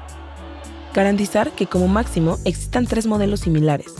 Garantizar 0.94 1.50
que 1.50 1.66
como 1.66 1.88
máximo 1.88 2.38
existan 2.44 2.86
tres 2.86 3.06
modelos 3.06 3.40
similares, 3.40 3.94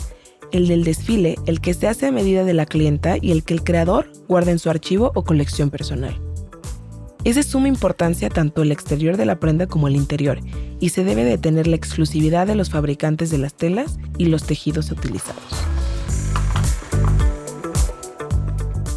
el 0.52 0.68
del 0.68 0.84
desfile, 0.84 1.36
el 1.46 1.60
que 1.60 1.74
se 1.74 1.88
hace 1.88 2.06
a 2.06 2.12
medida 2.12 2.44
de 2.44 2.54
la 2.54 2.66
clienta 2.66 3.16
y 3.20 3.32
el 3.32 3.44
que 3.44 3.54
el 3.54 3.64
creador 3.64 4.10
guarda 4.28 4.52
en 4.52 4.58
su 4.58 4.70
archivo 4.70 5.12
o 5.14 5.24
colección 5.24 5.70
personal. 5.70 6.20
Es 7.24 7.34
de 7.34 7.42
suma 7.42 7.68
importancia 7.68 8.30
tanto 8.30 8.62
el 8.62 8.70
exterior 8.70 9.16
de 9.16 9.26
la 9.26 9.40
prenda 9.40 9.66
como 9.66 9.88
el 9.88 9.96
interior, 9.96 10.38
y 10.78 10.90
se 10.90 11.04
debe 11.04 11.24
de 11.24 11.38
tener 11.38 11.66
la 11.66 11.76
exclusividad 11.76 12.46
de 12.46 12.54
los 12.54 12.70
fabricantes 12.70 13.30
de 13.30 13.38
las 13.38 13.54
telas 13.54 13.98
y 14.16 14.26
los 14.26 14.44
tejidos 14.44 14.90
utilizados. 14.90 15.42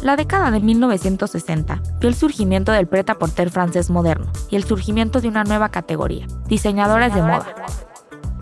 La 0.02 0.16
década 0.16 0.50
de 0.50 0.60
1960 0.60 1.82
vio 2.00 2.08
el 2.08 2.14
surgimiento 2.14 2.72
del 2.72 2.86
pret-à-porter 2.86 3.50
francés 3.50 3.90
moderno 3.90 4.32
y 4.48 4.56
el 4.56 4.64
surgimiento 4.64 5.20
de 5.20 5.28
una 5.28 5.44
nueva 5.44 5.68
categoría, 5.68 6.26
diseñadoras 6.46 7.14
de 7.14 7.20
moda. 7.20 7.54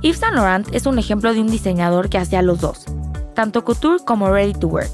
Yves 0.00 0.18
Saint 0.18 0.36
Laurent 0.36 0.72
es 0.72 0.86
un 0.86 1.00
ejemplo 1.00 1.34
de 1.34 1.40
un 1.40 1.48
diseñador 1.48 2.10
que 2.10 2.18
hacía 2.18 2.42
los 2.42 2.60
dos, 2.60 2.84
tanto 3.34 3.64
couture 3.64 4.04
como 4.04 4.30
ready 4.30 4.52
to 4.52 4.68
wear, 4.68 4.86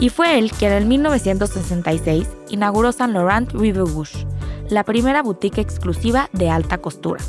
y 0.00 0.08
fue 0.08 0.40
él 0.40 0.50
quien 0.50 0.72
en 0.72 0.88
1966 0.88 2.26
inauguró 2.48 2.90
Saint 2.90 3.12
Laurent 3.12 3.52
Rive 3.52 3.78
Rouge, 3.78 4.26
la 4.70 4.82
primera 4.82 5.22
boutique 5.22 5.60
exclusiva 5.60 6.28
de 6.32 6.50
alta 6.50 6.78
costura. 6.78 7.22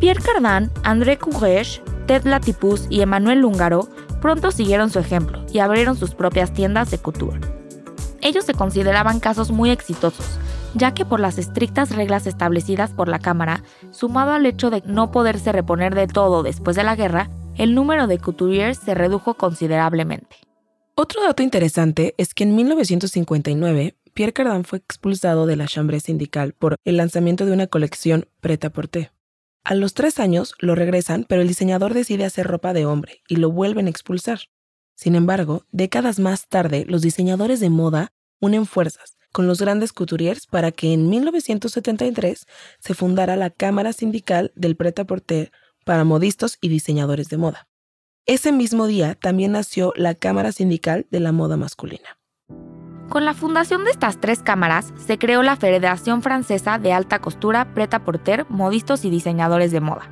Pierre 0.00 0.22
Cardin, 0.22 0.70
André 0.82 1.18
Courrèges, 1.18 1.82
Ted 2.06 2.24
Latipus 2.24 2.86
y 2.88 3.02
Emmanuel 3.02 3.40
Lúngaro 3.40 3.86
pronto 4.22 4.50
siguieron 4.50 4.88
su 4.88 4.98
ejemplo 4.98 5.44
y 5.52 5.58
abrieron 5.58 5.94
sus 5.94 6.14
propias 6.14 6.54
tiendas 6.54 6.90
de 6.90 6.96
couture. 6.96 7.57
Ellos 8.28 8.44
se 8.44 8.52
consideraban 8.52 9.20
casos 9.20 9.50
muy 9.50 9.70
exitosos, 9.70 10.38
ya 10.74 10.92
que 10.92 11.06
por 11.06 11.18
las 11.18 11.38
estrictas 11.38 11.96
reglas 11.96 12.26
establecidas 12.26 12.90
por 12.90 13.08
la 13.08 13.20
Cámara, 13.20 13.64
sumado 13.90 14.32
al 14.32 14.44
hecho 14.44 14.68
de 14.68 14.82
no 14.84 15.10
poderse 15.10 15.50
reponer 15.50 15.94
de 15.94 16.08
todo 16.08 16.42
después 16.42 16.76
de 16.76 16.84
la 16.84 16.94
guerra, 16.94 17.30
el 17.56 17.74
número 17.74 18.06
de 18.06 18.18
couturiers 18.18 18.76
se 18.76 18.92
redujo 18.92 19.32
considerablemente. 19.32 20.36
Otro 20.94 21.22
dato 21.22 21.42
interesante 21.42 22.14
es 22.18 22.34
que 22.34 22.44
en 22.44 22.54
1959 22.54 23.96
Pierre 24.12 24.34
Cardin 24.34 24.64
fue 24.64 24.80
expulsado 24.80 25.46
de 25.46 25.56
la 25.56 25.66
Chambre 25.66 25.98
Syndical 25.98 26.52
por 26.52 26.76
el 26.84 26.98
lanzamiento 26.98 27.46
de 27.46 27.52
una 27.52 27.68
colección 27.68 28.28
prêt-à-porter. 28.42 29.10
A 29.64 29.74
los 29.74 29.94
tres 29.94 30.18
años 30.18 30.54
lo 30.58 30.74
regresan, 30.74 31.24
pero 31.26 31.40
el 31.40 31.48
diseñador 31.48 31.94
decide 31.94 32.26
hacer 32.26 32.46
ropa 32.46 32.74
de 32.74 32.84
hombre 32.84 33.22
y 33.26 33.36
lo 33.36 33.50
vuelven 33.50 33.86
a 33.86 33.90
expulsar. 33.90 34.40
Sin 34.94 35.14
embargo, 35.14 35.64
décadas 35.72 36.18
más 36.18 36.46
tarde, 36.48 36.84
los 36.86 37.00
diseñadores 37.00 37.60
de 37.60 37.70
moda 37.70 38.12
unen 38.40 38.66
fuerzas 38.66 39.18
con 39.32 39.46
los 39.46 39.60
grandes 39.60 39.92
couturiers 39.92 40.46
para 40.46 40.72
que 40.72 40.92
en 40.92 41.08
1973 41.08 42.46
se 42.80 42.94
fundara 42.94 43.36
la 43.36 43.50
Cámara 43.50 43.92
Sindical 43.92 44.52
del 44.54 44.76
Prêt-à-Porter 44.76 45.52
para 45.84 46.04
modistas 46.04 46.58
y 46.60 46.68
diseñadores 46.68 47.28
de 47.28 47.38
moda. 47.38 47.68
Ese 48.26 48.52
mismo 48.52 48.86
día 48.86 49.14
también 49.14 49.52
nació 49.52 49.92
la 49.96 50.14
Cámara 50.14 50.52
Sindical 50.52 51.06
de 51.10 51.20
la 51.20 51.32
Moda 51.32 51.56
Masculina. 51.56 52.18
Con 53.08 53.24
la 53.24 53.32
fundación 53.32 53.84
de 53.84 53.90
estas 53.90 54.20
tres 54.20 54.40
cámaras 54.42 54.92
se 55.06 55.16
creó 55.18 55.42
la 55.42 55.56
Federación 55.56 56.20
Francesa 56.20 56.78
de 56.78 56.92
Alta 56.92 57.20
Costura, 57.20 57.72
Preta 57.72 58.04
Porter, 58.04 58.44
Modistas 58.50 59.06
y 59.06 59.10
Diseñadores 59.10 59.72
de 59.72 59.80
Moda, 59.80 60.10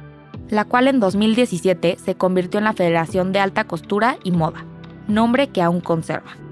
la 0.49 0.65
cual 0.65 0.89
en 0.89 0.99
2017 0.99 1.99
se 2.03 2.15
convirtió 2.15 2.57
en 2.59 2.65
la 2.65 2.73
Federación 2.73 3.33
de 3.33 3.41
Alta 3.41 3.65
Costura 3.65 4.17
y 4.25 4.31
Moda, 4.31 4.65
nombre 5.09 5.49
que 5.49 5.61
aún 5.61 5.81
conserva. 5.81 6.46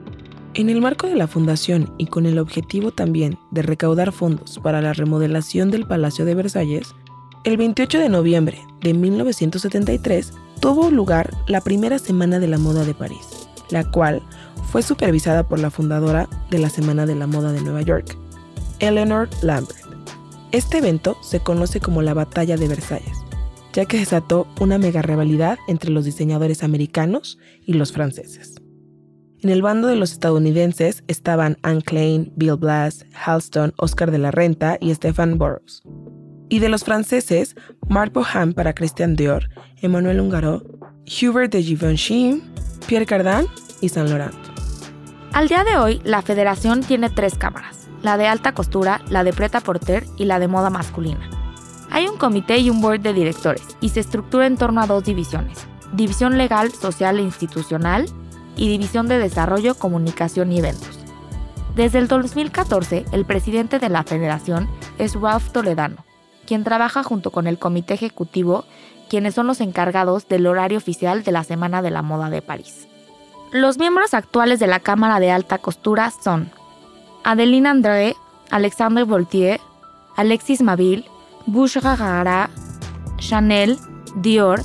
En 0.56 0.70
el 0.70 0.80
marco 0.80 1.08
de 1.08 1.16
la 1.16 1.26
fundación 1.26 1.92
y 1.98 2.06
con 2.06 2.26
el 2.26 2.38
objetivo 2.38 2.92
también 2.92 3.38
de 3.50 3.62
recaudar 3.62 4.12
fondos 4.12 4.60
para 4.62 4.80
la 4.80 4.92
remodelación 4.92 5.72
del 5.72 5.84
Palacio 5.84 6.24
de 6.24 6.36
Versalles, 6.36 6.94
el 7.42 7.56
28 7.56 7.98
de 7.98 8.08
noviembre 8.08 8.60
de 8.80 8.94
1973 8.94 10.32
tuvo 10.60 10.92
lugar 10.92 11.34
la 11.48 11.60
primera 11.60 11.98
Semana 11.98 12.38
de 12.38 12.46
la 12.46 12.58
Moda 12.58 12.84
de 12.84 12.94
París, 12.94 13.48
la 13.70 13.90
cual 13.90 14.22
fue 14.70 14.82
supervisada 14.82 15.42
por 15.42 15.58
la 15.58 15.72
fundadora 15.72 16.28
de 16.50 16.60
la 16.60 16.70
Semana 16.70 17.04
de 17.04 17.16
la 17.16 17.26
Moda 17.26 17.50
de 17.50 17.60
Nueva 17.60 17.82
York, 17.82 18.16
Eleanor 18.78 19.28
Lambert. 19.42 19.82
Este 20.52 20.78
evento 20.78 21.16
se 21.20 21.40
conoce 21.40 21.80
como 21.80 22.00
la 22.00 22.14
Batalla 22.14 22.56
de 22.56 22.68
Versalles, 22.68 23.18
ya 23.72 23.86
que 23.86 23.98
desató 23.98 24.46
una 24.60 24.78
mega 24.78 25.02
rivalidad 25.02 25.58
entre 25.66 25.90
los 25.90 26.04
diseñadores 26.04 26.62
americanos 26.62 27.40
y 27.66 27.72
los 27.72 27.90
franceses. 27.90 28.53
En 29.44 29.50
el 29.50 29.60
bando 29.60 29.88
de 29.88 29.96
los 29.96 30.12
estadounidenses 30.12 31.04
estaban 31.06 31.58
Anne 31.62 31.82
Klein, 31.82 32.32
Bill 32.34 32.56
Blass, 32.56 33.04
Halston, 33.12 33.74
Oscar 33.76 34.10
de 34.10 34.16
la 34.16 34.30
Renta 34.30 34.78
y 34.80 34.94
Stefan 34.94 35.36
Burroughs. 35.36 35.82
Y 36.48 36.60
de 36.60 36.70
los 36.70 36.82
franceses, 36.82 37.54
Marc 37.86 38.14
Boham 38.14 38.54
para 38.54 38.74
Christian 38.74 39.16
Dior, 39.16 39.50
Emmanuel 39.82 40.20
Ungaro, 40.20 40.62
Hubert 41.04 41.52
de 41.52 41.62
Givenchy, 41.62 42.42
Pierre 42.86 43.04
Cardin 43.04 43.46
y 43.82 43.90
Saint 43.90 44.08
Laurent. 44.08 44.34
Al 45.34 45.48
día 45.48 45.62
de 45.62 45.76
hoy, 45.76 46.00
la 46.04 46.22
federación 46.22 46.80
tiene 46.80 47.10
tres 47.10 47.36
cámaras, 47.36 47.90
la 48.00 48.16
de 48.16 48.26
alta 48.26 48.54
costura, 48.54 49.02
la 49.10 49.24
de 49.24 49.34
preta 49.34 49.60
porter 49.60 50.06
y 50.16 50.24
la 50.24 50.38
de 50.38 50.48
moda 50.48 50.70
masculina. 50.70 51.28
Hay 51.90 52.08
un 52.08 52.16
comité 52.16 52.60
y 52.60 52.70
un 52.70 52.80
board 52.80 53.00
de 53.00 53.12
directores 53.12 53.76
y 53.82 53.90
se 53.90 54.00
estructura 54.00 54.46
en 54.46 54.56
torno 54.56 54.80
a 54.80 54.86
dos 54.86 55.04
divisiones, 55.04 55.58
división 55.92 56.38
legal, 56.38 56.72
social 56.72 57.18
e 57.18 57.22
institucional 57.22 58.06
y 58.56 58.68
División 58.68 59.08
de 59.08 59.18
Desarrollo, 59.18 59.74
Comunicación 59.74 60.52
y 60.52 60.58
Eventos. 60.58 60.98
Desde 61.74 61.98
el 61.98 62.08
2014, 62.08 63.04
el 63.12 63.24
presidente 63.24 63.78
de 63.78 63.88
la 63.88 64.04
federación 64.04 64.68
es 64.98 65.14
Ralph 65.14 65.50
Toledano, 65.50 66.04
quien 66.46 66.62
trabaja 66.62 67.02
junto 67.02 67.30
con 67.30 67.46
el 67.46 67.58
comité 67.58 67.94
ejecutivo, 67.94 68.64
quienes 69.08 69.34
son 69.34 69.46
los 69.46 69.60
encargados 69.60 70.28
del 70.28 70.46
horario 70.46 70.78
oficial 70.78 71.24
de 71.24 71.32
la 71.32 71.44
Semana 71.44 71.82
de 71.82 71.90
la 71.90 72.02
Moda 72.02 72.30
de 72.30 72.42
París. 72.42 72.86
Los 73.50 73.78
miembros 73.78 74.14
actuales 74.14 74.60
de 74.60 74.66
la 74.66 74.80
Cámara 74.80 75.20
de 75.20 75.30
Alta 75.30 75.58
Costura 75.58 76.10
son 76.10 76.50
Adeline 77.24 77.66
André, 77.66 78.16
Alexandre 78.50 79.04
Voltier, 79.04 79.60
Alexis 80.16 80.62
Maville, 80.62 81.04
Bouchra 81.46 81.96
Gara, 81.96 82.50
Chanel, 83.18 83.78
Dior, 84.16 84.62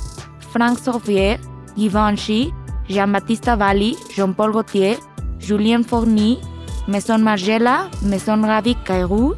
Frank 0.52 0.78
Sofier, 0.78 1.40
Givenchy, 1.76 2.52
Jean-Baptiste 2.90 3.54
Valli, 3.56 3.96
Jean-Paul 4.14 4.52
Gaultier, 4.52 4.98
Julien 5.38 5.84
Fourny, 5.84 6.38
Maison 6.86 7.22
Margiela, 7.22 7.88
Maison 8.02 8.42
Ravi 8.42 8.74
Cairou, 8.84 9.36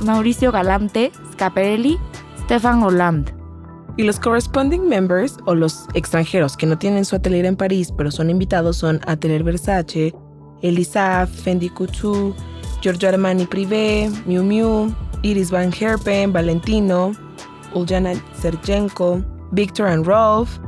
Mauricio 0.00 0.52
Galante, 0.52 1.10
Scaparelli, 1.32 1.98
Stefan 2.44 2.82
Hollande. 2.82 3.32
Y 3.96 4.04
los 4.04 4.20
corresponding 4.20 4.88
members 4.88 5.36
o 5.46 5.54
los 5.54 5.86
extranjeros 5.94 6.56
que 6.56 6.66
no 6.66 6.78
tienen 6.78 7.04
su 7.04 7.16
atelier 7.16 7.46
en 7.46 7.56
París 7.56 7.92
pero 7.96 8.10
son 8.10 8.28
invitados 8.28 8.76
son 8.76 9.00
Atelier 9.06 9.42
Versace, 9.42 10.14
Elisa, 10.62 11.26
Fendi 11.26 11.70
Couture, 11.70 12.34
Giorgio 12.82 13.08
Armani 13.08 13.46
Privé, 13.46 14.10
Miu 14.26 14.44
Miu, 14.44 14.94
Iris 15.22 15.50
Van 15.50 15.72
Herpen, 15.72 16.32
Valentino, 16.32 17.12
Uljana 17.74 18.12
Serchenko, 18.38 19.24
Victor 19.52 19.86
and 19.86 20.06
Rolf, 20.06 20.58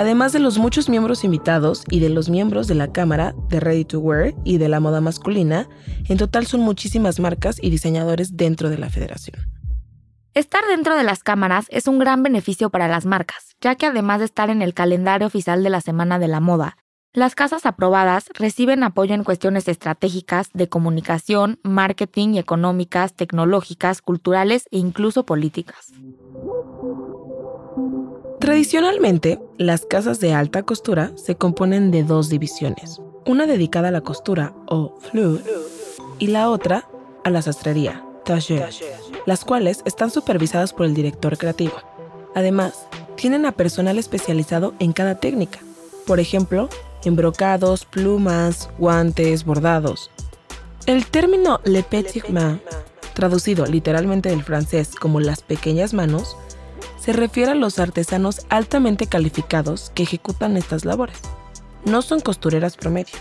además 0.00 0.32
de 0.32 0.38
los 0.38 0.56
muchos 0.56 0.88
miembros 0.88 1.24
invitados 1.24 1.84
y 1.90 2.00
de 2.00 2.08
los 2.08 2.30
miembros 2.30 2.66
de 2.66 2.74
la 2.74 2.90
Cámara 2.90 3.34
de 3.50 3.60
Ready 3.60 3.84
to 3.84 4.00
Wear 4.00 4.32
y 4.44 4.56
de 4.56 4.70
la 4.70 4.80
moda 4.80 5.02
masculina, 5.02 5.68
en 6.08 6.16
total 6.16 6.46
son 6.46 6.62
muchísimas 6.62 7.20
marcas 7.20 7.58
y 7.60 7.68
diseñadores 7.68 8.34
dentro 8.34 8.70
de 8.70 8.78
la 8.78 8.88
federación. 8.88 9.36
Estar 10.32 10.62
dentro 10.70 10.96
de 10.96 11.02
las 11.02 11.22
cámaras 11.22 11.66
es 11.68 11.86
un 11.86 11.98
gran 11.98 12.22
beneficio 12.22 12.70
para 12.70 12.88
las 12.88 13.04
marcas, 13.04 13.56
ya 13.60 13.74
que 13.74 13.84
además 13.84 14.20
de 14.20 14.24
estar 14.24 14.48
en 14.48 14.62
el 14.62 14.72
calendario 14.72 15.26
oficial 15.26 15.62
de 15.62 15.68
la 15.68 15.82
Semana 15.82 16.18
de 16.18 16.28
la 16.28 16.40
Moda, 16.40 16.78
las 17.12 17.34
casas 17.34 17.66
aprobadas 17.66 18.30
reciben 18.32 18.82
apoyo 18.84 19.14
en 19.14 19.24
cuestiones 19.24 19.68
estratégicas 19.68 20.48
de 20.54 20.70
comunicación, 20.70 21.58
marketing 21.62 22.36
económicas, 22.36 23.12
tecnológicas, 23.12 24.00
culturales 24.00 24.66
e 24.70 24.78
incluso 24.78 25.26
políticas. 25.26 25.92
Tradicionalmente, 28.40 29.38
las 29.58 29.84
casas 29.84 30.18
de 30.18 30.32
alta 30.32 30.62
costura 30.62 31.12
se 31.16 31.34
componen 31.34 31.90
de 31.90 32.04
dos 32.04 32.30
divisiones, 32.30 32.98
una 33.26 33.46
dedicada 33.46 33.88
a 33.88 33.90
la 33.90 34.00
costura 34.00 34.54
o 34.66 34.98
fleur 34.98 35.42
y 36.18 36.28
la 36.28 36.48
otra 36.48 36.88
a 37.22 37.28
la 37.28 37.42
sastrería, 37.42 38.02
taller, 38.24 38.70
las 39.26 39.44
cuales 39.44 39.82
están 39.84 40.10
supervisadas 40.10 40.72
por 40.72 40.86
el 40.86 40.94
director 40.94 41.36
creativo. 41.36 41.74
Además, 42.34 42.86
tienen 43.14 43.44
a 43.44 43.52
personal 43.52 43.98
especializado 43.98 44.72
en 44.78 44.94
cada 44.94 45.20
técnica, 45.20 45.58
por 46.06 46.18
ejemplo, 46.18 46.70
en 47.04 47.16
brocados, 47.16 47.84
plumas, 47.84 48.70
guantes, 48.78 49.44
bordados. 49.44 50.10
El 50.86 51.04
término 51.04 51.60
le 51.64 51.82
petit 51.82 52.26
main, 52.30 52.62
traducido 53.12 53.66
literalmente 53.66 54.30
del 54.30 54.42
francés 54.42 54.94
como 54.94 55.20
las 55.20 55.42
pequeñas 55.42 55.92
manos, 55.92 56.38
se 57.00 57.12
refiere 57.12 57.52
a 57.52 57.54
los 57.54 57.78
artesanos 57.78 58.46
altamente 58.50 59.06
calificados 59.06 59.90
que 59.94 60.02
ejecutan 60.02 60.56
estas 60.56 60.84
labores. 60.84 61.18
No 61.84 62.02
son 62.02 62.20
costureras 62.20 62.76
promedio. 62.76 63.14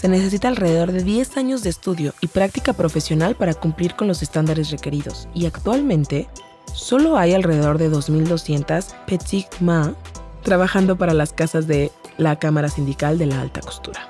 Se 0.00 0.08
necesita 0.08 0.48
alrededor 0.48 0.92
de 0.92 1.02
10 1.02 1.36
años 1.36 1.62
de 1.62 1.70
estudio 1.70 2.14
y 2.20 2.28
práctica 2.28 2.72
profesional 2.72 3.34
para 3.34 3.54
cumplir 3.54 3.94
con 3.96 4.08
los 4.08 4.22
estándares 4.22 4.70
requeridos 4.70 5.28
y 5.34 5.46
actualmente 5.46 6.28
solo 6.72 7.18
hay 7.18 7.34
alrededor 7.34 7.78
de 7.78 7.90
2.200 7.90 8.94
petit 9.06 9.46
mains 9.60 9.96
trabajando 10.42 10.96
para 10.96 11.14
las 11.14 11.32
casas 11.32 11.66
de 11.66 11.92
la 12.16 12.38
Cámara 12.38 12.68
Sindical 12.68 13.18
de 13.18 13.26
la 13.26 13.40
Alta 13.40 13.60
Costura. 13.60 14.08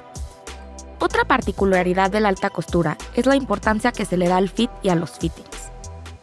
Otra 1.01 1.25
particularidad 1.25 2.11
de 2.11 2.21
la 2.21 2.29
alta 2.29 2.51
costura 2.51 2.99
es 3.15 3.27
la 3.27 3.37
importancia 3.37 3.93
que 3.93 4.05
se 4.05 4.17
le 4.17 4.29
da 4.29 4.37
al 4.37 4.49
fit 4.49 4.71
y 4.83 4.91
a 4.91 4.95
los 4.95 5.13
fittings 5.13 5.69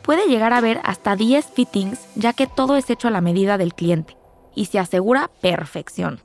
puede 0.05 0.27
llegar 0.27 0.53
a 0.53 0.61
ver 0.61 0.79
hasta 0.83 1.15
10 1.15 1.47
fittings 1.47 1.99
ya 2.15 2.31
que 2.31 2.45
todo 2.45 2.77
es 2.77 2.89
hecho 2.89 3.07
a 3.07 3.11
la 3.11 3.21
medida 3.21 3.57
del 3.57 3.73
cliente 3.73 4.15
y 4.53 4.65
se 4.65 4.79
asegura 4.79 5.31
perfección. 5.41 6.21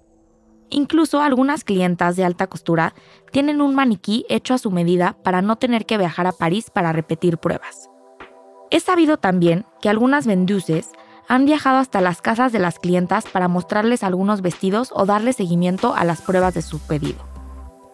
Incluso 0.68 1.20
algunas 1.20 1.64
clientas 1.64 2.14
de 2.14 2.24
alta 2.24 2.46
costura 2.46 2.94
tienen 3.32 3.60
un 3.60 3.74
maniquí 3.74 4.24
hecho 4.28 4.54
a 4.54 4.58
su 4.58 4.70
medida 4.70 5.16
para 5.24 5.42
no 5.42 5.56
tener 5.56 5.86
que 5.86 5.98
viajar 5.98 6.26
a 6.26 6.32
París 6.32 6.70
para 6.70 6.92
repetir 6.92 7.38
pruebas. 7.38 7.88
Es 8.70 8.84
sabido 8.84 9.16
también 9.16 9.64
que 9.80 9.88
algunas 9.88 10.26
venduces 10.26 10.90
han 11.26 11.44
viajado 11.44 11.78
hasta 11.78 12.00
las 12.00 12.22
casas 12.22 12.52
de 12.52 12.60
las 12.60 12.78
clientas 12.78 13.24
para 13.24 13.48
mostrarles 13.48 14.04
algunos 14.04 14.42
vestidos 14.42 14.92
o 14.94 15.06
darle 15.06 15.32
seguimiento 15.32 15.94
a 15.94 16.04
las 16.04 16.20
pruebas 16.20 16.54
de 16.54 16.62
su 16.62 16.78
pedido. 16.80 17.18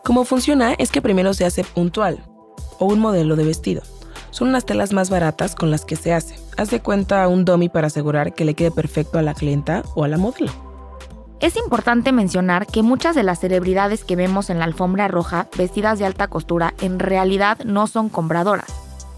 Cómo 0.05 0.25
funciona 0.25 0.75
es 0.75 0.90
que 0.90 1.00
primero 1.00 1.33
se 1.33 1.47
hace 1.47 1.64
puntual 1.64 2.25
o 2.78 2.87
un 2.87 2.99
modelo 2.99 3.37
de 3.37 3.45
vestido 3.45 3.83
son 4.37 4.49
unas 4.49 4.66
telas 4.66 4.93
más 4.93 5.09
baratas 5.09 5.55
con 5.55 5.71
las 5.71 5.87
que 5.87 5.97
se 5.97 6.12
hace. 6.12 6.38
Haz 6.59 6.69
de 6.69 6.81
cuenta 6.81 7.26
un 7.26 7.47
dummy 7.47 7.71
para 7.71 7.87
asegurar 7.87 8.35
que 8.35 8.45
le 8.45 8.52
quede 8.52 8.71
perfecto 8.71 9.19
a 9.19 9.23
la 9.23 9.33
clienta 9.33 9.83
o 9.95 10.05
a 10.05 10.09
la 10.09 10.19
modelo. 10.19 10.52
Es 11.40 11.57
importante 11.57 12.12
mencionar 12.12 12.66
que 12.66 12.83
muchas 12.83 13.14
de 13.14 13.23
las 13.23 13.40
celebridades 13.40 14.05
que 14.05 14.14
vemos 14.14 14.50
en 14.50 14.59
la 14.59 14.66
alfombra 14.66 15.09
roja 15.09 15.49
vestidas 15.57 15.99
de 15.99 16.05
alta 16.05 16.28
costura 16.28 16.75
en 16.83 16.99
realidad 16.99 17.61
no 17.64 17.87
son 17.87 18.11
compradoras. 18.11 18.66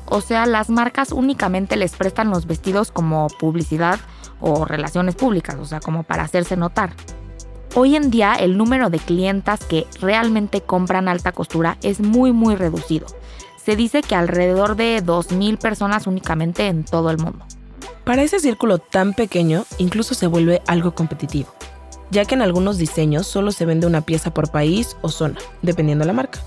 O 0.07 0.21
sea, 0.21 0.47
las 0.47 0.71
marcas 0.71 1.11
únicamente 1.11 1.75
les 1.75 1.97
prestan 1.97 2.31
los 2.31 2.47
vestidos 2.47 2.93
como 2.93 3.27
publicidad 3.41 3.99
o 4.41 4.67
relaciones 4.67 5.17
públicas, 5.17 5.57
o 5.61 5.65
sea, 5.65 5.81
como 5.81 6.05
para 6.05 6.23
hacerse 6.23 6.57
notar. 6.57 6.93
Hoy 7.75 7.97
en 7.97 8.11
día 8.11 8.35
el 8.35 8.57
número 8.57 8.89
de 8.89 9.01
clientas 9.01 9.65
que 9.65 9.89
realmente 10.01 10.61
compran 10.61 11.09
alta 11.09 11.33
costura 11.33 11.77
es 11.83 11.99
muy 11.99 12.31
muy 12.33 12.55
reducido 12.55 13.07
se 13.65 13.77
dice 13.77 14.03
que 14.03 14.15
alrededor 14.15 14.77
de 14.77 15.03
2.000 15.05 15.59
personas 15.59 16.07
únicamente 16.07 16.67
en 16.67 16.85
todo 16.85 17.11
el 17.11 17.19
mundo. 17.19 17.45
Para 18.05 18.23
ese 18.23 18.41
círculo 18.41 18.79
tan 18.79 19.13
pequeño, 19.13 19.65
incluso 19.77 20.15
se 20.15 20.27
vuelve 20.27 20.63
algo 20.67 20.95
competitivo, 20.95 21.53
ya 22.11 22.25
que 22.25 22.35
en 22.35 22.43
algunos 22.43 22.79
diseños 22.79 23.27
solo 23.27 23.53
se 23.53 23.67
vende 23.67 23.87
una 23.87 24.01
pieza 24.01 24.33
por 24.33 24.51
país 24.51 24.97
o 25.03 25.11
zona, 25.11 25.39
dependiendo 25.61 26.05
de 26.05 26.07
la 26.07 26.15
marca. 26.15 26.41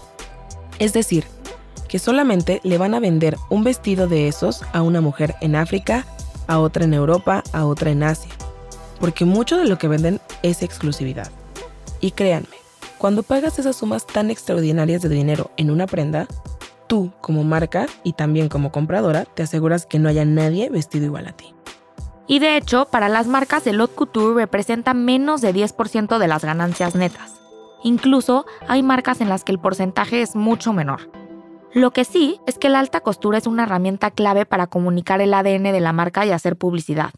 Es 0.80 0.94
decir, 0.94 1.26
que 1.88 2.00
solamente 2.00 2.62
le 2.64 2.78
van 2.78 2.96
a 2.96 3.00
vender 3.00 3.38
un 3.50 3.64
vestido 3.64 4.08
de 4.08 4.28
esos 4.28 4.64
a 4.74 4.82
una 4.82 5.02
mujer 5.02 5.36
en 5.42 5.56
África, 5.56 6.06
a 6.48 6.58
otra 6.60 6.86
en 6.86 6.94
Europa, 6.94 7.44
a 7.54 7.66
otra 7.66 7.92
en 7.92 8.02
Asia, 8.02 8.32
porque 9.00 9.26
mucho 9.26 9.58
de 9.58 9.66
lo 9.66 9.78
que 9.78 9.88
venden 9.88 10.20
es 10.42 10.64
exclusividad. 10.64 11.30
Y 12.00 12.12
créanme, 12.12 12.48
cuando 12.98 13.24
pagas 13.24 13.60
esas 13.60 13.76
sumas 13.76 14.08
tan 14.08 14.32
extraordinarias 14.32 15.02
de 15.02 15.10
dinero 15.10 15.52
en 15.58 15.70
una 15.70 15.86
prenda, 15.86 16.28
tú 16.92 17.14
como 17.22 17.46
marca 17.46 17.86
y 18.04 18.12
también 18.12 18.50
como 18.50 18.74
compradora 18.74 19.24
te 19.24 19.44
aseguras 19.44 19.86
que 19.86 19.98
no 19.98 20.10
haya 20.10 20.26
nadie 20.26 20.70
vestido 20.70 21.06
igual 21.06 21.26
a 21.26 21.32
ti. 21.32 21.56
Y 22.28 22.40
de 22.40 22.58
hecho, 22.58 22.84
para 22.92 23.08
las 23.08 23.28
marcas, 23.28 23.66
el 23.66 23.80
haute 23.80 23.96
couture 23.96 24.36
representa 24.36 24.94
menos 24.94 25.40
de 25.40 25.54
10% 25.54 26.18
de 26.18 26.28
las 26.28 26.44
ganancias 26.44 26.96
netas. 26.96 27.40
Incluso 27.82 28.46
hay 28.68 28.84
marcas 28.84 29.22
en 29.22 29.30
las 29.30 29.46
que 29.46 29.54
el 29.54 29.60
porcentaje 29.60 30.22
es 30.22 30.36
mucho 30.36 30.74
menor. 30.74 31.10
Lo 31.74 31.92
que 31.92 32.04
sí 32.04 32.42
es 32.46 32.58
que 32.58 32.68
la 32.68 32.80
alta 32.80 33.00
costura 33.00 33.38
es 33.38 33.48
una 33.48 33.64
herramienta 33.64 34.12
clave 34.12 34.46
para 34.46 34.68
comunicar 34.68 35.22
el 35.22 35.34
ADN 35.34 35.72
de 35.72 35.80
la 35.80 35.94
marca 35.94 36.26
y 36.26 36.32
hacer 36.32 36.58
publicidad. 36.58 37.12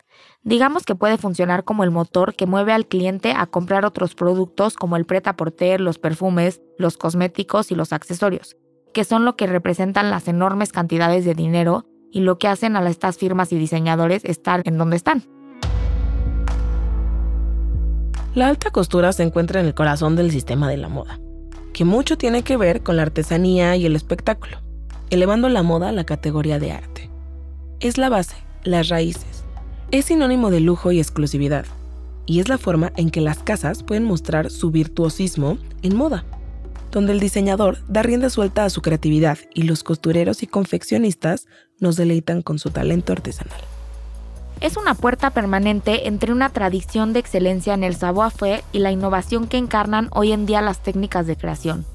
Digamos 0.43 0.85
que 0.85 0.93
puede 0.93 1.17
funcionar 1.17 1.63
como 1.63 1.83
el 1.83 1.89
motor 1.89 2.35
que 2.35 2.45
mueve 2.45 2.73
al 2.73 2.85
cliente 2.85 3.33
a 3.35 3.47
comprar 3.47 3.85
otros 3.85 4.13
productos 4.13 4.75
como 4.75 4.97
el 4.97 5.05
pret 5.05 5.25
a 5.25 5.35
porter, 5.35 5.81
los 5.81 5.97
perfumes, 5.97 6.61
los 6.77 6.97
cosméticos 6.97 7.71
y 7.71 7.75
los 7.75 7.91
accesorios, 7.91 8.55
que 8.93 9.03
son 9.03 9.25
lo 9.25 9.35
que 9.35 9.47
representan 9.47 10.09
las 10.09 10.27
enormes 10.27 10.71
cantidades 10.71 11.25
de 11.25 11.33
dinero 11.33 11.85
y 12.11 12.21
lo 12.21 12.37
que 12.37 12.47
hacen 12.47 12.75
a 12.75 12.89
estas 12.89 13.17
firmas 13.17 13.51
y 13.51 13.57
diseñadores 13.57 14.23
estar 14.25 14.61
en 14.65 14.77
donde 14.77 14.95
están. 14.95 15.23
La 18.35 18.47
alta 18.47 18.71
costura 18.71 19.13
se 19.13 19.23
encuentra 19.23 19.59
en 19.59 19.67
el 19.67 19.73
corazón 19.73 20.15
del 20.15 20.31
sistema 20.31 20.69
de 20.69 20.77
la 20.77 20.89
moda 20.89 21.19
que 21.73 21.83
mucho 21.85 22.17
tiene 22.17 22.43
que 22.43 22.55
ver 22.55 22.83
con 22.83 22.95
la 22.95 23.01
artesanía 23.01 23.75
y 23.75 23.85
el 23.85 23.95
espectáculo, 23.95 24.59
elevando 25.09 25.49
la 25.49 25.63
moda 25.63 25.89
a 25.89 25.91
la 25.91 26.05
categoría 26.05 26.59
de 26.59 26.71
arte. 26.71 27.09
Es 27.79 27.97
la 27.97 28.09
base, 28.09 28.37
las 28.63 28.87
raíces. 28.87 29.43
Es 29.91 30.05
sinónimo 30.05 30.51
de 30.51 30.61
lujo 30.61 30.91
y 30.91 30.99
exclusividad, 30.99 31.65
y 32.25 32.39
es 32.39 32.47
la 32.47 32.57
forma 32.57 32.93
en 32.95 33.09
que 33.09 33.21
las 33.21 33.39
casas 33.39 33.83
pueden 33.83 34.05
mostrar 34.05 34.49
su 34.49 34.71
virtuosismo 34.71 35.57
en 35.81 35.97
moda, 35.97 36.23
donde 36.93 37.11
el 37.11 37.19
diseñador 37.19 37.79
da 37.89 38.03
rienda 38.03 38.29
suelta 38.29 38.63
a 38.63 38.69
su 38.69 38.81
creatividad 38.81 39.37
y 39.53 39.63
los 39.63 39.83
costureros 39.83 40.43
y 40.43 40.47
confeccionistas 40.47 41.47
nos 41.79 41.97
deleitan 41.97 42.41
con 42.41 42.57
su 42.57 42.69
talento 42.69 43.11
artesanal 43.11 43.59
es 44.63 44.77
una 44.77 44.93
puerta 44.95 45.31
permanente 45.31 46.07
entre 46.07 46.31
una 46.31 46.49
tradición 46.49 47.11
de 47.11 47.19
excelencia 47.19 47.73
en 47.73 47.83
el 47.83 47.97
savoir-faire 47.97 48.63
y 48.71 48.79
la 48.79 48.91
innovación 48.91 49.47
que 49.47 49.57
encarnan 49.57 50.07
hoy 50.11 50.31
en 50.31 50.45
día 50.45 50.61
las 50.61 50.81
técnicas 50.81 51.27
de 51.27 51.35
creación. 51.35 51.85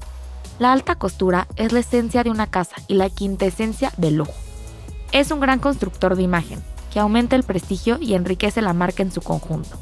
La 0.59 0.71
alta 0.71 0.93
costura 0.93 1.47
es 1.55 1.71
la 1.71 1.79
esencia 1.79 2.23
de 2.23 2.29
una 2.29 2.45
casa 2.45 2.75
y 2.87 2.93
la 2.93 3.09
quintesencia 3.09 3.91
del 3.97 4.17
lujo. 4.17 4.35
Es 5.11 5.31
un 5.31 5.39
gran 5.39 5.57
constructor 5.57 6.15
de 6.15 6.21
imagen, 6.21 6.61
que 6.93 6.99
aumenta 6.99 7.35
el 7.35 7.41
prestigio 7.41 7.97
y 7.99 8.13
enriquece 8.13 8.61
la 8.61 8.73
marca 8.73 9.01
en 9.01 9.11
su 9.11 9.21
conjunto. 9.21 9.79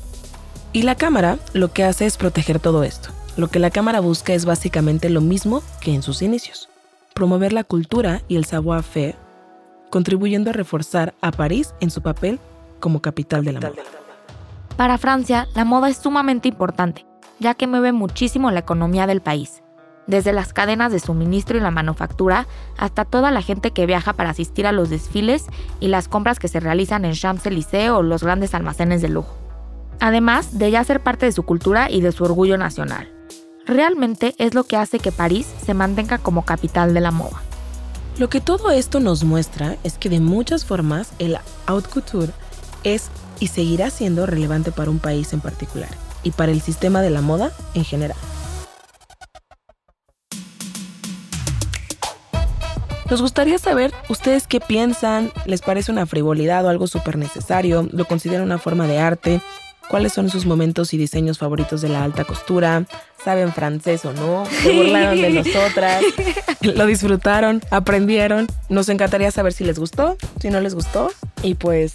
Y 0.72 0.84
la 0.84 0.96
cámara 0.96 1.40
lo 1.52 1.74
que 1.74 1.84
hace 1.84 2.06
es 2.06 2.16
proteger 2.16 2.60
todo 2.60 2.86
esto. 2.86 3.10
Lo 3.38 3.50
que 3.50 3.60
la 3.60 3.70
cámara 3.70 4.00
busca 4.00 4.34
es 4.34 4.46
básicamente 4.46 5.12
lo 5.12 5.22
mismo 5.22 5.62
que 5.80 5.94
en 5.94 6.02
sus 6.02 6.24
inicios. 6.24 6.70
Promover 7.14 7.54
la 7.54 7.64
cultura 7.64 8.24
y 8.28 8.36
el 8.36 8.46
savoir-faire, 8.46 9.16
contribuyendo 9.92 10.50
a 10.50 10.54
reforzar 10.54 11.14
a 11.22 11.30
París 11.32 11.76
en 11.80 11.92
su 11.92 12.02
papel 12.02 12.40
como 12.80 13.00
capital 13.00 13.46
de 13.46 13.54
la 13.54 13.60
moda. 13.60 13.84
Para 14.76 14.98
Francia, 14.98 15.48
la 15.54 15.66
moda 15.66 15.88
es 15.88 15.98
sumamente 15.98 16.48
importante, 16.48 17.06
ya 17.40 17.54
que 17.54 17.68
mueve 17.68 17.92
muchísimo 17.92 18.50
la 18.50 18.62
economía 18.62 19.06
del 19.06 19.22
país, 19.22 19.62
desde 20.08 20.34
las 20.34 20.52
cadenas 20.52 20.92
de 20.92 21.00
suministro 21.00 21.60
y 21.60 21.62
la 21.62 21.70
manufactura 21.70 22.48
hasta 22.76 23.06
toda 23.06 23.30
la 23.30 23.44
gente 23.44 23.70
que 23.70 23.86
viaja 23.86 24.14
para 24.14 24.32
asistir 24.32 24.66
a 24.66 24.72
los 24.72 24.90
desfiles 24.90 25.46
y 25.80 25.90
las 25.90 26.08
compras 26.08 26.40
que 26.40 26.48
se 26.48 26.60
realizan 26.60 27.06
en 27.06 27.14
Champs-Élysées 27.14 27.92
o 27.92 28.02
los 28.02 28.24
grandes 28.24 28.56
almacenes 28.56 29.04
de 29.04 29.10
lujo. 29.10 29.36
Además 30.00 30.58
de 30.58 30.72
ya 30.72 30.84
ser 30.84 31.02
parte 31.02 31.28
de 31.28 31.34
su 31.34 31.44
cultura 31.44 31.92
y 31.92 32.02
de 32.02 32.12
su 32.12 32.24
orgullo 32.24 32.58
nacional. 32.58 33.14
Realmente 33.68 34.34
es 34.38 34.54
lo 34.54 34.64
que 34.64 34.78
hace 34.78 34.98
que 34.98 35.12
París 35.12 35.46
se 35.66 35.74
mantenga 35.74 36.20
como 36.20 36.46
capital 36.46 36.94
de 36.94 37.02
la 37.02 37.12
moda. 37.12 37.42
Lo 38.18 38.30
que 38.30 38.40
todo 38.40 38.72
esto 38.72 39.02
nos 39.02 39.26
muestra 39.26 39.76
es 39.84 39.98
que 39.98 40.10
de 40.10 40.22
muchas 40.22 40.64
formas 40.64 41.12
el 41.20 41.38
haute 41.66 41.90
couture 41.90 42.32
es 42.86 43.10
y 43.42 43.48
seguirá 43.48 43.90
siendo 43.90 44.26
relevante 44.26 44.72
para 44.72 44.90
un 44.90 45.00
país 45.00 45.34
en 45.34 45.42
particular 45.42 45.90
y 46.24 46.32
para 46.32 46.54
el 46.54 46.62
sistema 46.62 47.02
de 47.02 47.10
la 47.10 47.22
moda 47.22 47.52
en 47.74 47.84
general. 47.84 48.18
Nos 53.10 53.22
gustaría 53.22 53.58
saber 53.58 53.94
ustedes 54.08 54.48
qué 54.48 54.62
piensan, 54.62 55.32
les 55.46 55.62
parece 55.62 55.92
una 55.92 56.06
frivolidad 56.06 56.66
o 56.66 56.70
algo 56.70 56.88
súper 56.88 57.18
necesario, 57.18 57.88
lo 57.92 58.06
consideran 58.06 58.46
una 58.46 58.60
forma 58.60 58.88
de 58.88 59.00
arte, 59.00 59.42
cuáles 59.90 60.14
son 60.14 60.30
sus 60.30 60.46
momentos 60.46 60.94
y 60.94 60.98
diseños 60.98 61.38
favoritos 61.38 61.82
de 61.82 61.90
la 61.90 62.04
alta 62.04 62.24
costura, 62.24 62.86
saben 63.24 63.54
francés 63.54 64.06
o 64.06 64.14
no, 64.14 64.46
se 64.46 64.72
burlaron 64.74 65.22
de 65.22 65.30
nosotras, 65.44 66.04
lo 66.62 66.86
disfrutaron, 66.86 67.62
aprendieron, 67.72 68.48
nos 68.70 68.90
encantaría 68.90 69.32
saber 69.32 69.54
si 69.54 69.64
les 69.64 69.80
gustó, 69.80 70.18
si 70.40 70.50
no 70.50 70.62
les 70.62 70.76
gustó. 70.76 71.12
Y 71.44 71.56
pues 71.56 71.94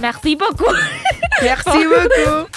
Merci 0.00 0.36
beaucoup. 0.36 0.74
Merci 1.42 1.84
beaucoup. 1.86 2.48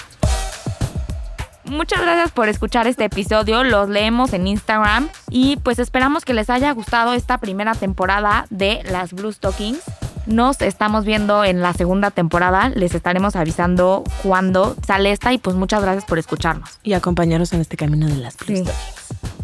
Muchas 1.65 2.01
gracias 2.01 2.31
por 2.31 2.49
escuchar 2.49 2.87
este 2.87 3.05
episodio, 3.05 3.63
los 3.63 3.87
leemos 3.87 4.33
en 4.33 4.47
Instagram. 4.47 5.09
Y 5.29 5.57
pues 5.57 5.79
esperamos 5.79 6.25
que 6.25 6.33
les 6.33 6.49
haya 6.49 6.71
gustado 6.71 7.13
esta 7.13 7.37
primera 7.37 7.75
temporada 7.75 8.45
de 8.49 8.81
las 8.89 9.13
Blue 9.13 9.31
Stockings. 9.31 9.81
Nos 10.25 10.61
estamos 10.61 11.05
viendo 11.05 11.43
en 11.43 11.61
la 11.61 11.73
segunda 11.73 12.11
temporada, 12.11 12.69
les 12.69 12.93
estaremos 12.93 13.35
avisando 13.35 14.03
cuando 14.23 14.75
sale 14.85 15.11
esta 15.11 15.33
y 15.33 15.37
pues 15.37 15.55
muchas 15.55 15.81
gracias 15.81 16.05
por 16.05 16.19
escucharnos. 16.19 16.69
Y 16.83 16.93
acompañarnos 16.93 17.53
en 17.53 17.61
este 17.61 17.77
camino 17.77 18.07
de 18.07 18.17
las 18.17 18.33
Stockings. 18.33 18.69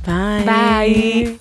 Bye. 0.05 0.45
Bye. 0.45 1.39